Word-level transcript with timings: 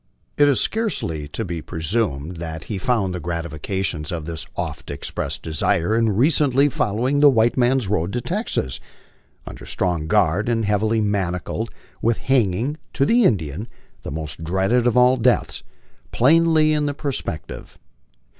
It 0.35 0.47
is 0.47 0.59
scarcely 0.59 1.27
to 1.27 1.45
be 1.45 1.61
presumed 1.61 2.37
that 2.37 2.41
18 2.41 2.41
MY 2.41 2.41
LIFE 2.41 2.41
ON 2.41 2.41
THE 2.41 2.65
PLAINS. 2.65 2.65
he 2.65 2.87
found 2.87 3.13
the 3.13 3.19
gratification 3.19 4.05
of 4.15 4.25
this 4.25 4.47
oft 4.55 4.89
expressed 4.89 5.43
desire 5.43 5.95
in 5.95 6.09
recently 6.09 6.69
following 6.69 7.19
tho 7.19 7.29
"white 7.29 7.55
man's 7.55 7.87
road" 7.87 8.11
to 8.13 8.21
Texas, 8.21 8.79
under 9.45 9.63
strong 9.67 10.07
guard 10.07 10.49
and 10.49 10.65
heavily 10.65 11.01
manacled, 11.01 11.69
with 12.01 12.17
hanging, 12.17 12.77
to 12.93 13.05
the 13.05 13.25
Indian 13.25 13.67
the 14.01 14.09
most 14.09 14.43
dreaded 14.43 14.87
of 14.87 14.97
all 14.97 15.17
deaths, 15.17 15.61
plainly 16.11 16.73
in 16.73 16.87
the 16.87 16.95
perspec 16.95 17.45
tive. 17.45 17.77